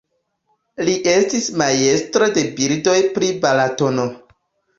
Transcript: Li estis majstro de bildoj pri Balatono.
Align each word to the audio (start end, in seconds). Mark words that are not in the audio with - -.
Li 0.87 0.95
estis 1.11 1.49
majstro 1.63 2.31
de 2.39 2.45
bildoj 2.57 2.97
pri 3.19 3.31
Balatono. 3.45 4.09